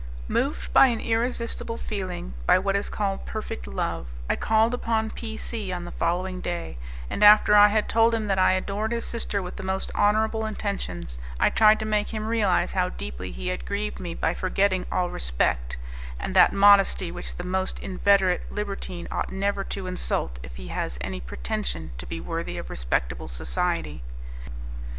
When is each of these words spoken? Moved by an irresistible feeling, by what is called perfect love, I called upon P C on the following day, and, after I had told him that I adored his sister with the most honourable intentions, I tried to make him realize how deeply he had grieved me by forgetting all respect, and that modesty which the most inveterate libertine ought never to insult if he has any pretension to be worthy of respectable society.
Moved 0.27 0.73
by 0.73 0.87
an 0.87 0.99
irresistible 0.99 1.77
feeling, 1.77 2.33
by 2.47 2.57
what 2.57 2.75
is 2.75 2.89
called 2.89 3.27
perfect 3.27 3.67
love, 3.67 4.07
I 4.27 4.35
called 4.35 4.73
upon 4.73 5.11
P 5.11 5.37
C 5.37 5.71
on 5.71 5.85
the 5.85 5.91
following 5.91 6.41
day, 6.41 6.79
and, 7.07 7.23
after 7.23 7.53
I 7.55 7.67
had 7.67 7.87
told 7.87 8.15
him 8.15 8.25
that 8.25 8.39
I 8.39 8.53
adored 8.53 8.93
his 8.93 9.05
sister 9.05 9.43
with 9.43 9.57
the 9.57 9.61
most 9.63 9.91
honourable 9.93 10.43
intentions, 10.47 11.19
I 11.39 11.51
tried 11.51 11.77
to 11.81 11.85
make 11.85 12.09
him 12.11 12.25
realize 12.25 12.71
how 12.71 12.89
deeply 12.89 13.29
he 13.31 13.49
had 13.49 13.63
grieved 13.63 13.99
me 13.99 14.15
by 14.15 14.33
forgetting 14.33 14.87
all 14.91 15.11
respect, 15.11 15.77
and 16.17 16.35
that 16.35 16.51
modesty 16.51 17.11
which 17.11 17.35
the 17.35 17.43
most 17.43 17.77
inveterate 17.77 18.51
libertine 18.51 19.07
ought 19.11 19.31
never 19.31 19.63
to 19.65 19.85
insult 19.85 20.39
if 20.41 20.55
he 20.55 20.69
has 20.69 20.97
any 21.01 21.21
pretension 21.21 21.91
to 21.99 22.07
be 22.07 22.19
worthy 22.19 22.57
of 22.57 22.71
respectable 22.71 23.27
society. 23.27 24.01